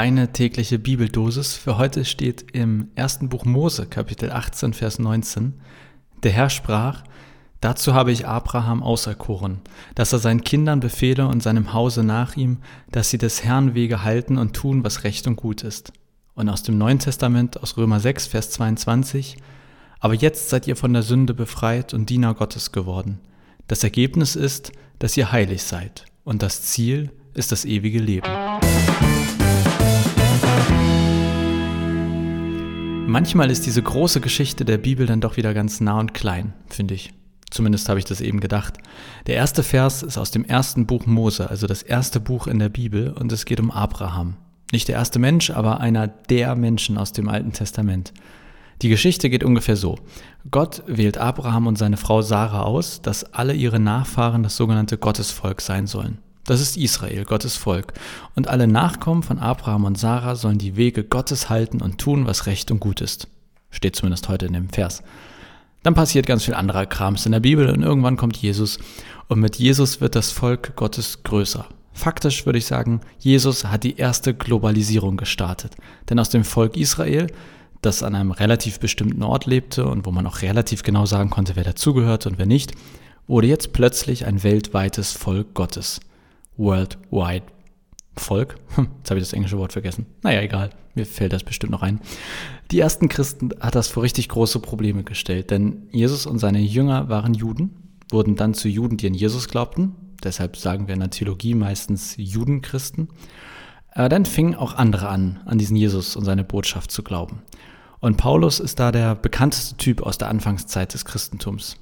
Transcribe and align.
Deine 0.00 0.32
tägliche 0.32 0.78
Bibeldosis 0.78 1.56
für 1.56 1.76
heute 1.76 2.06
steht 2.06 2.52
im 2.54 2.88
ersten 2.94 3.28
Buch 3.28 3.44
Mose, 3.44 3.84
Kapitel 3.84 4.32
18, 4.32 4.72
Vers 4.72 4.98
19. 4.98 5.60
Der 6.22 6.32
Herr 6.32 6.48
sprach, 6.48 7.04
Dazu 7.60 7.92
habe 7.92 8.10
ich 8.10 8.26
Abraham 8.26 8.82
auserkoren, 8.82 9.60
dass 9.94 10.14
er 10.14 10.18
seinen 10.18 10.42
Kindern 10.42 10.80
befehle 10.80 11.28
und 11.28 11.42
seinem 11.42 11.74
Hause 11.74 12.02
nach 12.02 12.34
ihm, 12.34 12.60
dass 12.90 13.10
sie 13.10 13.18
des 13.18 13.44
Herrn 13.44 13.74
Wege 13.74 14.02
halten 14.02 14.38
und 14.38 14.56
tun, 14.56 14.84
was 14.84 15.04
recht 15.04 15.26
und 15.26 15.36
gut 15.36 15.64
ist. 15.64 15.92
Und 16.32 16.48
aus 16.48 16.62
dem 16.62 16.78
Neuen 16.78 16.98
Testament, 16.98 17.62
aus 17.62 17.76
Römer 17.76 18.00
6, 18.00 18.26
Vers 18.26 18.52
22, 18.52 19.36
aber 19.98 20.14
jetzt 20.14 20.48
seid 20.48 20.66
ihr 20.66 20.76
von 20.76 20.94
der 20.94 21.02
Sünde 21.02 21.34
befreit 21.34 21.92
und 21.92 22.08
Diener 22.08 22.32
Gottes 22.32 22.72
geworden. 22.72 23.20
Das 23.68 23.84
Ergebnis 23.84 24.34
ist, 24.34 24.72
dass 24.98 25.18
ihr 25.18 25.30
heilig 25.30 25.62
seid 25.62 26.06
und 26.24 26.40
das 26.40 26.62
Ziel 26.62 27.10
ist 27.34 27.52
das 27.52 27.66
ewige 27.66 27.98
Leben. 27.98 28.30
Manchmal 33.10 33.50
ist 33.50 33.66
diese 33.66 33.82
große 33.82 34.20
Geschichte 34.20 34.64
der 34.64 34.78
Bibel 34.78 35.04
dann 35.04 35.20
doch 35.20 35.36
wieder 35.36 35.52
ganz 35.52 35.80
nah 35.80 35.98
und 35.98 36.14
klein, 36.14 36.52
finde 36.68 36.94
ich. 36.94 37.12
Zumindest 37.50 37.88
habe 37.88 37.98
ich 37.98 38.04
das 38.04 38.20
eben 38.20 38.38
gedacht. 38.38 38.78
Der 39.26 39.34
erste 39.34 39.64
Vers 39.64 40.04
ist 40.04 40.16
aus 40.16 40.30
dem 40.30 40.44
ersten 40.44 40.86
Buch 40.86 41.06
Mose, 41.06 41.50
also 41.50 41.66
das 41.66 41.82
erste 41.82 42.20
Buch 42.20 42.46
in 42.46 42.60
der 42.60 42.68
Bibel, 42.68 43.10
und 43.10 43.32
es 43.32 43.46
geht 43.46 43.58
um 43.58 43.72
Abraham. 43.72 44.36
Nicht 44.70 44.86
der 44.86 44.94
erste 44.94 45.18
Mensch, 45.18 45.50
aber 45.50 45.80
einer 45.80 46.06
der 46.06 46.54
Menschen 46.54 46.98
aus 46.98 47.12
dem 47.12 47.28
Alten 47.28 47.52
Testament. 47.52 48.12
Die 48.80 48.88
Geschichte 48.88 49.28
geht 49.28 49.42
ungefähr 49.42 49.74
so. 49.74 49.98
Gott 50.52 50.84
wählt 50.86 51.18
Abraham 51.18 51.66
und 51.66 51.78
seine 51.78 51.96
Frau 51.96 52.22
Sarah 52.22 52.62
aus, 52.62 53.02
dass 53.02 53.24
alle 53.34 53.54
ihre 53.54 53.80
Nachfahren 53.80 54.44
das 54.44 54.56
sogenannte 54.56 54.98
Gottesvolk 54.98 55.62
sein 55.62 55.88
sollen. 55.88 56.18
Das 56.44 56.60
ist 56.60 56.76
Israel, 56.76 57.24
Gottes 57.24 57.56
Volk. 57.56 57.92
Und 58.34 58.48
alle 58.48 58.66
Nachkommen 58.66 59.22
von 59.22 59.38
Abraham 59.38 59.84
und 59.84 59.98
Sarah 59.98 60.36
sollen 60.36 60.58
die 60.58 60.76
Wege 60.76 61.04
Gottes 61.04 61.50
halten 61.50 61.80
und 61.80 61.98
tun, 61.98 62.26
was 62.26 62.46
recht 62.46 62.70
und 62.70 62.80
gut 62.80 63.00
ist. 63.00 63.28
Steht 63.70 63.96
zumindest 63.96 64.28
heute 64.28 64.46
in 64.46 64.52
dem 64.52 64.68
Vers. 64.68 65.02
Dann 65.82 65.94
passiert 65.94 66.26
ganz 66.26 66.44
viel 66.44 66.54
anderer 66.54 66.86
Krams 66.86 67.24
in 67.24 67.32
der 67.32 67.40
Bibel 67.40 67.68
und 67.68 67.82
irgendwann 67.82 68.16
kommt 68.16 68.36
Jesus. 68.36 68.78
Und 69.28 69.40
mit 69.40 69.56
Jesus 69.56 70.00
wird 70.00 70.14
das 70.14 70.30
Volk 70.30 70.76
Gottes 70.76 71.22
größer. 71.22 71.66
Faktisch 71.92 72.46
würde 72.46 72.58
ich 72.58 72.66
sagen, 72.66 73.00
Jesus 73.18 73.64
hat 73.64 73.84
die 73.84 73.96
erste 73.96 74.34
Globalisierung 74.34 75.16
gestartet. 75.16 75.76
Denn 76.08 76.18
aus 76.18 76.28
dem 76.28 76.44
Volk 76.44 76.76
Israel, 76.76 77.28
das 77.82 78.02
an 78.02 78.14
einem 78.14 78.30
relativ 78.30 78.78
bestimmten 78.78 79.22
Ort 79.22 79.46
lebte 79.46 79.86
und 79.86 80.04
wo 80.04 80.10
man 80.10 80.26
auch 80.26 80.42
relativ 80.42 80.82
genau 80.82 81.06
sagen 81.06 81.30
konnte, 81.30 81.56
wer 81.56 81.64
dazugehört 81.64 82.26
und 82.26 82.38
wer 82.38 82.46
nicht, 82.46 82.72
wurde 83.26 83.46
jetzt 83.46 83.72
plötzlich 83.72 84.26
ein 84.26 84.42
weltweites 84.42 85.12
Volk 85.12 85.54
Gottes. 85.54 86.00
Worldwide 86.60 87.46
Volk. 88.16 88.56
Hm, 88.76 88.88
jetzt 88.98 89.10
habe 89.10 89.18
ich 89.18 89.26
das 89.26 89.32
englische 89.32 89.58
Wort 89.58 89.72
vergessen. 89.72 90.06
Naja, 90.22 90.42
egal. 90.42 90.70
Mir 90.94 91.06
fällt 91.06 91.32
das 91.32 91.42
bestimmt 91.42 91.72
noch 91.72 91.82
ein. 91.82 92.00
Die 92.70 92.78
ersten 92.78 93.08
Christen 93.08 93.50
hat 93.60 93.74
das 93.74 93.88
vor 93.88 94.02
richtig 94.02 94.28
große 94.28 94.60
Probleme 94.60 95.02
gestellt, 95.02 95.50
denn 95.50 95.88
Jesus 95.90 96.26
und 96.26 96.38
seine 96.38 96.60
Jünger 96.60 97.08
waren 97.08 97.34
Juden, 97.34 97.98
wurden 98.10 98.36
dann 98.36 98.54
zu 98.54 98.68
Juden, 98.68 98.96
die 98.96 99.06
an 99.06 99.14
Jesus 99.14 99.48
glaubten. 99.48 99.94
Deshalb 100.22 100.56
sagen 100.56 100.86
wir 100.86 100.94
in 100.94 101.00
der 101.00 101.10
Theologie 101.10 101.54
meistens 101.54 102.14
Judenchristen. 102.18 103.08
Aber 103.92 104.08
dann 104.08 104.26
fingen 104.26 104.54
auch 104.54 104.74
andere 104.74 105.08
an, 105.08 105.40
an 105.46 105.58
diesen 105.58 105.76
Jesus 105.76 106.14
und 106.14 106.24
seine 106.24 106.44
Botschaft 106.44 106.90
zu 106.90 107.02
glauben. 107.02 107.42
Und 108.00 108.16
Paulus 108.16 108.60
ist 108.60 108.78
da 108.80 108.92
der 108.92 109.14
bekannteste 109.14 109.76
Typ 109.76 110.02
aus 110.02 110.18
der 110.18 110.28
Anfangszeit 110.28 110.92
des 110.92 111.04
Christentums. 111.04 111.76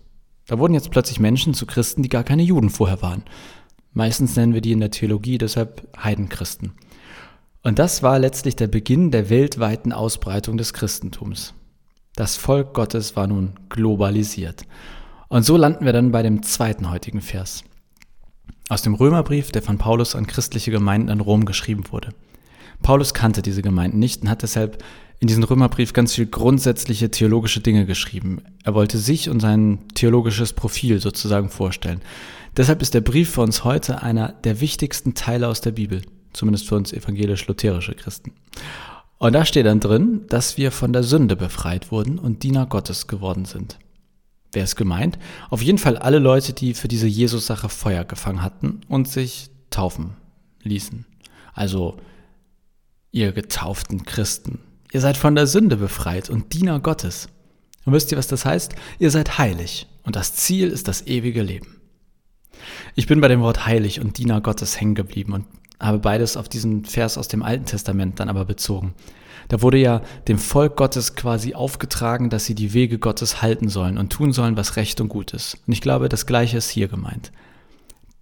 Da 0.47 0.59
wurden 0.59 0.75
jetzt 0.75 0.91
plötzlich 0.91 1.21
Menschen 1.21 1.53
zu 1.53 1.67
Christen, 1.67 2.03
die 2.03 2.09
gar 2.09 2.25
keine 2.25 2.43
Juden 2.43 2.71
vorher 2.71 3.03
waren. 3.03 3.23
Meistens 3.93 4.37
nennen 4.37 4.55
wir 4.55 4.61
die 4.61 4.73
in 4.73 4.81
der 4.81 4.91
Theologie 4.91 5.39
deshalb 5.39 5.89
Heidenchristen. 6.03 6.73
Und 7.63 7.79
das 7.79 8.03
war 8.03 8.19
letztlich 8.19 8.57
der 8.57 8.69
Beginn 8.69 9.11
der 9.11 9.31
weltweiten 9.31 9.93
Ausbreitung 9.93 10.57
des 10.57 10.73
Christentums. 10.73 11.55
Das 12.15 12.37
Volk 12.37 12.75
Gottes 12.75 13.17
war 13.17 13.27
nun 13.27 13.55
globalisiert. 13.69 14.65
Und 15.29 15.45
so 15.45 15.57
landen 15.57 15.85
wir 15.85 15.93
dann 15.93 16.11
bei 16.11 16.23
dem 16.23 16.43
zweiten 16.43 16.91
heutigen 16.91 17.21
Vers. 17.21 17.65
Aus 18.69 18.83
dem 18.83 18.95
Römerbrief, 18.95 19.53
der 19.53 19.63
von 19.63 19.79
Paulus 19.79 20.15
an 20.15 20.27
christliche 20.27 20.71
Gemeinden 20.71 21.09
in 21.09 21.21
Rom 21.21 21.45
geschrieben 21.45 21.85
wurde. 21.91 22.15
Paulus 22.83 23.15
kannte 23.15 23.43
diese 23.43 23.63
Gemeinden 23.63 23.99
nicht 23.99 24.23
und 24.23 24.31
hat 24.31 24.43
deshalb 24.43 24.83
in 25.21 25.27
diesen 25.27 25.45
Römerbrief 25.45 25.93
ganz 25.93 26.15
viel 26.15 26.27
grundsätzliche 26.27 27.11
theologische 27.11 27.61
Dinge 27.61 27.87
geschrieben. 27.87 28.43
Er 28.63 28.75
wollte 28.75 28.99
sich 28.99 29.29
und 29.29 29.41
sein 29.41 29.81
theologisches 29.95 30.53
Profil 30.53 31.01
sozusagen 31.01 31.49
vorstellen. 31.49 32.01
Deshalb 32.57 32.83
ist 32.83 32.95
der 32.95 33.01
Brief 33.01 33.31
für 33.31 33.43
uns 33.43 33.65
heute 33.65 34.03
einer 34.03 34.33
der 34.45 34.61
wichtigsten 34.61 35.15
Teile 35.15 35.49
aus 35.49 35.61
der 35.61 35.73
Bibel, 35.73 36.03
zumindest 36.33 36.69
für 36.69 36.77
uns 36.77 36.93
evangelisch-lutherische 36.93 37.95
Christen. 37.95 38.33
Und 39.19 39.33
da 39.33 39.45
steht 39.45 39.67
dann 39.67 39.81
drin, 39.81 40.23
dass 40.29 40.57
wir 40.57 40.71
von 40.71 40.93
der 40.93 41.03
Sünde 41.03 41.35
befreit 41.35 41.91
wurden 41.91 42.19
und 42.19 42.45
Diener 42.45 42.67
Gottes 42.67 43.09
geworden 43.09 43.45
sind. 43.45 43.79
Wer 44.53 44.65
ist 44.65 44.77
gemeint? 44.77 45.19
Auf 45.51 45.61
jeden 45.61 45.79
Fall 45.79 45.99
alle 45.99 46.21
Leute, 46.21 46.53
die 46.53 46.75
für 46.75 46.89
diese 46.89 47.09
Jesus-Sache 47.09 47.69
Feuer 47.69 48.05
gefangen 48.05 48.43
hatten 48.43 48.81
und 48.89 49.09
sich 49.09 49.51
taufen 49.71 50.17
ließen. 50.63 51.05
Also 51.53 51.97
ihr 53.19 53.33
getauften 53.33 54.05
Christen, 54.05 54.61
Ihr 54.93 55.01
seid 55.03 55.19
von 55.19 55.35
der 55.35 55.47
Sünde 55.47 55.77
befreit 55.77 56.31
und 56.31 56.55
Diener 56.55 56.81
Gottes. 56.81 57.29
Und 57.85 57.93
wisst 57.93 58.11
ihr, 58.11 58.19
was 58.19 58.27
das 58.27 58.45
heißt? 58.45 58.75
Ihr 58.99 59.11
seid 59.11 59.39
heilig 59.39 59.87
und 60.03 60.17
das 60.17 60.35
Ziel 60.35 60.71
ist 60.71 60.89
das 60.89 61.07
ewige 61.07 61.43
Leben. 61.43 61.81
Ich 62.95 63.07
bin 63.07 63.21
bei 63.21 63.29
dem 63.29 63.41
Wort 63.41 63.67
heilig 63.67 64.01
und 64.01 64.19
Diener 64.19 64.41
Gottes 64.41 64.81
hängen 64.81 64.95
geblieben 64.95 65.35
und 65.35 65.45
habe 65.79 65.99
beides 65.99 66.37
auf 66.37 66.49
diesen 66.49 66.85
Vers 66.85 67.19
aus 67.19 67.29
dem 67.29 67.43
Alten 67.43 67.67
Testament 67.67 68.19
dann 68.19 68.29
aber 68.29 68.45
bezogen. 68.45 68.95
Da 69.49 69.63
wurde 69.63 69.79
ja 69.79 70.03
dem 70.27 70.39
Volk 70.39 70.77
Gottes 70.77 71.15
quasi 71.15 71.55
aufgetragen, 71.55 72.31
dass 72.31 72.47
sie 72.47 72.55
die 72.55 72.73
Wege 72.73 72.99
Gottes 72.99 73.41
halten 73.41 73.69
sollen 73.69 73.97
und 73.97 74.11
tun 74.11 74.33
sollen, 74.33 74.57
was 74.57 74.77
recht 74.77 75.01
und 75.01 75.09
gut 75.09 75.33
ist. 75.33 75.59
Und 75.67 75.73
ich 75.73 75.81
glaube, 75.81 76.09
das 76.09 76.27
Gleiche 76.27 76.59
ist 76.59 76.71
hier 76.71 76.89
gemeint. 76.89 77.31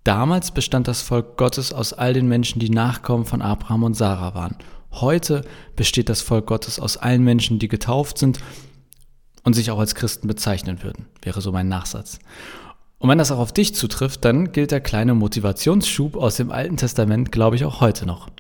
Damals 0.05 0.51
bestand 0.51 0.87
das 0.87 1.03
Volk 1.03 1.37
Gottes 1.37 1.73
aus 1.73 1.93
all 1.93 2.13
den 2.13 2.29
Menschen, 2.29 2.61
die 2.61 2.71
Nachkommen 2.71 3.25
von 3.25 3.43
Abraham 3.43 3.85
und 3.85 3.95
Sarah 3.95 4.35
waren. 4.35 4.57
Heute 5.01 5.43
besteht 5.77 6.09
das 6.09 6.23
Volk 6.23 6.47
Gottes 6.47 6.81
aus 6.81 6.97
allen 6.97 7.23
Menschen, 7.23 7.59
die 7.59 7.69
getauft 7.69 8.17
sind 8.17 8.41
und 9.45 9.53
sich 9.53 9.71
auch 9.71 9.79
als 9.79 9.95
Christen 9.95 10.27
bezeichnen 10.27 10.83
würden, 10.83 11.05
wäre 11.21 11.43
so 11.43 11.53
mein 11.53 11.69
Nachsatz. 11.69 12.19
Und 12.99 13.11
wenn 13.11 13.19
das 13.19 13.31
auch 13.31 13.39
auf 13.39 13.53
dich 13.53 13.75
zutrifft, 13.75 14.25
dann 14.25 14.53
gilt 14.53 14.71
der 14.71 14.81
kleine 14.81 15.13
Motivationsschub 15.15 16.17
aus 16.17 16.37
dem 16.37 16.51
Alten 16.51 16.79
Testament, 16.79 17.31
glaube 17.31 17.57
ich, 17.57 17.67
auch 17.67 17.83
heute 17.83 18.07
noch. 18.07 18.31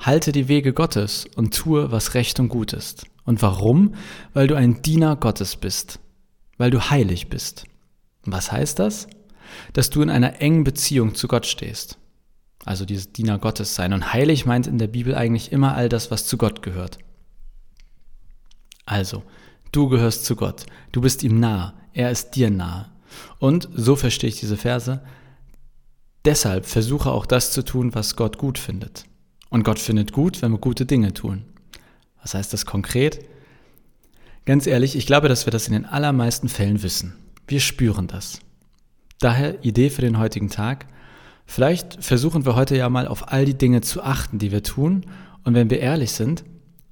Halte 0.00 0.30
die 0.30 0.46
Wege 0.46 0.72
Gottes 0.72 1.26
und 1.34 1.52
tue, 1.52 1.90
was 1.90 2.14
recht 2.14 2.38
und 2.38 2.48
gut 2.48 2.72
ist. 2.72 3.04
Und 3.24 3.42
warum? 3.42 3.94
Weil 4.34 4.46
du 4.46 4.54
ein 4.54 4.82
Diener 4.82 5.16
Gottes 5.16 5.56
bist. 5.56 5.98
Weil 6.58 6.70
du 6.70 6.80
heilig 6.90 7.28
bist. 7.28 7.64
was 8.24 8.52
heißt 8.52 8.78
das? 8.78 9.08
Dass 9.72 9.90
du 9.90 10.00
in 10.00 10.10
einer 10.10 10.40
engen 10.40 10.62
Beziehung 10.62 11.16
zu 11.16 11.26
Gott 11.26 11.46
stehst 11.46 11.98
also 12.68 12.84
dieses 12.84 13.12
Diener 13.12 13.38
Gottes 13.38 13.74
sein. 13.74 13.92
Und 13.92 14.12
heilig 14.12 14.44
meint 14.44 14.66
in 14.66 14.78
der 14.78 14.88
Bibel 14.88 15.14
eigentlich 15.14 15.52
immer 15.52 15.74
all 15.74 15.88
das, 15.88 16.10
was 16.10 16.26
zu 16.26 16.36
Gott 16.36 16.62
gehört. 16.62 16.98
Also, 18.84 19.22
du 19.72 19.88
gehörst 19.88 20.24
zu 20.24 20.36
Gott, 20.36 20.66
du 20.92 21.00
bist 21.00 21.22
ihm 21.22 21.40
nah, 21.40 21.74
er 21.94 22.10
ist 22.10 22.32
dir 22.32 22.50
nah. 22.50 22.92
Und 23.38 23.68
so 23.74 23.96
verstehe 23.96 24.28
ich 24.28 24.38
diese 24.38 24.56
Verse. 24.56 25.00
Deshalb 26.24 26.66
versuche 26.66 27.10
auch 27.10 27.26
das 27.26 27.52
zu 27.52 27.64
tun, 27.64 27.94
was 27.94 28.16
Gott 28.16 28.36
gut 28.38 28.58
findet. 28.58 29.04
Und 29.48 29.64
Gott 29.64 29.78
findet 29.78 30.12
gut, 30.12 30.42
wenn 30.42 30.52
wir 30.52 30.58
gute 30.58 30.84
Dinge 30.84 31.14
tun. 31.14 31.44
Was 32.20 32.34
heißt 32.34 32.52
das 32.52 32.66
konkret? 32.66 33.24
Ganz 34.44 34.66
ehrlich, 34.66 34.94
ich 34.94 35.06
glaube, 35.06 35.28
dass 35.28 35.46
wir 35.46 35.50
das 35.52 35.68
in 35.68 35.72
den 35.72 35.86
allermeisten 35.86 36.48
Fällen 36.48 36.82
wissen. 36.82 37.14
Wir 37.46 37.60
spüren 37.60 38.08
das. 38.08 38.40
Daher 39.20 39.64
Idee 39.64 39.88
für 39.88 40.02
den 40.02 40.18
heutigen 40.18 40.50
Tag. 40.50 40.86
Vielleicht 41.50 42.04
versuchen 42.04 42.44
wir 42.44 42.54
heute 42.54 42.76
ja 42.76 42.90
mal 42.90 43.08
auf 43.08 43.32
all 43.32 43.46
die 43.46 43.56
Dinge 43.56 43.80
zu 43.80 44.02
achten, 44.02 44.38
die 44.38 44.52
wir 44.52 44.62
tun. 44.62 45.06
Und 45.44 45.54
wenn 45.54 45.70
wir 45.70 45.80
ehrlich 45.80 46.12
sind, 46.12 46.44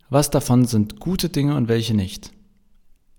was 0.08 0.30
davon 0.30 0.64
sind 0.64 0.98
gute 0.98 1.28
Dinge 1.28 1.54
und 1.56 1.68
welche 1.68 1.94
nicht? 1.94 2.32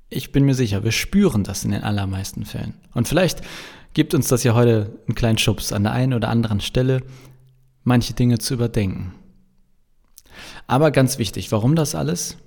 Ich 0.10 0.32
bin 0.32 0.46
mir 0.46 0.56
sicher, 0.56 0.84
wir 0.84 0.92
spüren 0.92 1.44
das 1.44 1.64
in 1.64 1.72
den 1.72 1.84
allermeisten 1.84 2.44
Fällen. 2.44 2.74
Und 2.96 3.08
vielleicht 3.08 3.42
gibt 3.94 4.16
uns 4.16 4.28
das 4.28 4.44
ja 4.44 4.56
heute 4.56 5.00
einen 5.08 5.14
kleinen 5.14 5.38
Schubs 5.38 5.72
an 5.72 5.84
der 5.84 5.92
einen 5.92 6.16
oder 6.16 6.30
anderen 6.30 6.60
Stelle, 6.60 7.04
manche 7.84 8.14
Dinge 8.14 8.40
zu 8.40 8.56
überdenken. 8.56 9.14
Aber 10.66 10.90
ganz 10.90 11.20
wichtig, 11.20 11.52
warum 11.52 11.76
das 11.76 11.94
alles? 11.94 12.38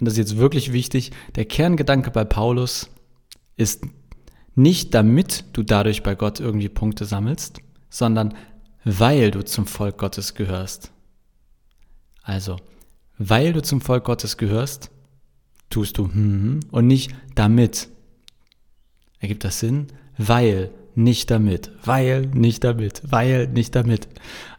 Und 0.00 0.06
das 0.06 0.14
ist 0.14 0.18
jetzt 0.18 0.36
wirklich 0.36 0.72
wichtig, 0.72 1.12
der 1.36 1.44
Kerngedanke 1.44 2.10
bei 2.10 2.24
Paulus 2.24 2.90
ist 3.56 3.84
nicht 4.56 4.94
damit 4.94 5.44
du 5.52 5.62
dadurch 5.62 6.02
bei 6.02 6.16
Gott 6.16 6.40
irgendwie 6.40 6.68
Punkte 6.68 7.04
sammelst, 7.04 7.60
sondern 7.96 8.34
weil 8.84 9.30
du 9.30 9.44
zum 9.44 9.66
Volk 9.66 9.98
Gottes 9.98 10.34
gehörst. 10.34 10.92
Also, 12.22 12.56
weil 13.18 13.52
du 13.52 13.62
zum 13.62 13.80
Volk 13.80 14.04
Gottes 14.04 14.36
gehörst, 14.36 14.90
tust 15.70 15.96
du 15.98 16.12
hm 16.12 16.60
und 16.70 16.86
nicht 16.86 17.14
damit. 17.34 17.88
Ergibt 19.18 19.44
das 19.44 19.60
Sinn? 19.60 19.86
Weil, 20.18 20.70
nicht 20.94 21.30
damit, 21.30 21.72
weil, 21.84 22.26
nicht 22.26 22.64
damit, 22.64 23.02
weil, 23.04 23.48
nicht 23.48 23.74
damit. 23.74 24.08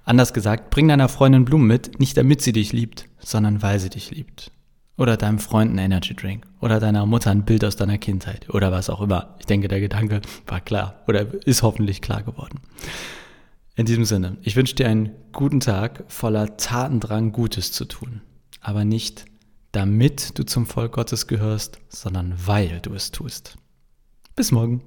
Anders 0.03 0.33
gesagt, 0.33 0.69
bring 0.71 0.87
deiner 0.87 1.09
Freundin 1.09 1.45
Blumen 1.45 1.67
mit, 1.67 1.99
nicht 1.99 2.17
damit 2.17 2.41
sie 2.41 2.53
dich 2.53 2.73
liebt, 2.73 3.05
sondern 3.19 3.61
weil 3.61 3.79
sie 3.79 3.89
dich 3.89 4.11
liebt. 4.11 4.51
Oder 4.97 5.15
deinem 5.15 5.37
Freund 5.37 5.69
einen 5.69 5.79
Energy 5.79 6.15
Drink. 6.15 6.47
Oder 6.59 6.79
deiner 6.79 7.05
Mutter 7.05 7.29
ein 7.29 7.45
Bild 7.45 7.63
aus 7.63 7.75
deiner 7.75 7.99
Kindheit. 7.99 8.49
Oder 8.49 8.71
was 8.71 8.89
auch 8.89 8.99
immer. 8.99 9.35
Ich 9.39 9.45
denke, 9.45 9.67
der 9.67 9.79
Gedanke 9.79 10.21
war 10.47 10.59
klar. 10.59 11.03
Oder 11.07 11.27
ist 11.45 11.61
hoffentlich 11.61 12.01
klar 12.01 12.23
geworden. 12.23 12.59
In 13.77 13.85
diesem 13.85 14.05
Sinne, 14.05 14.37
ich 14.41 14.55
wünsche 14.55 14.73
dir 14.73 14.89
einen 14.89 15.11
guten 15.31 15.59
Tag 15.59 16.03
voller 16.07 16.57
Tatendrang, 16.57 17.31
Gutes 17.31 17.71
zu 17.71 17.85
tun. 17.85 18.21
Aber 18.59 18.85
nicht 18.85 19.25
damit 19.71 20.39
du 20.39 20.43
zum 20.43 20.65
Volk 20.65 20.93
Gottes 20.93 21.27
gehörst, 21.27 21.77
sondern 21.87 22.33
weil 22.47 22.79
du 22.81 22.95
es 22.95 23.11
tust. 23.11 23.55
Bis 24.35 24.51
morgen. 24.51 24.81